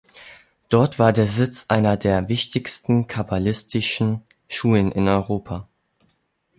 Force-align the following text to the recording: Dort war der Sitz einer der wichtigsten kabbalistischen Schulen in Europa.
Dort 0.69 0.97
war 0.97 1.13
der 1.13 1.27
Sitz 1.27 1.65
einer 1.67 1.95
der 1.95 2.27
wichtigsten 2.27 3.05
kabbalistischen 3.05 4.23
Schulen 4.47 4.91
in 4.91 5.07
Europa. 5.07 5.67